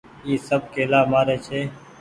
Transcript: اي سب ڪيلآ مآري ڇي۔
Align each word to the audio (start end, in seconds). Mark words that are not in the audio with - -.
اي 0.25 0.33
سب 0.47 0.61
ڪيلآ 0.73 0.99
مآري 1.11 1.37
ڇي۔ 1.45 1.59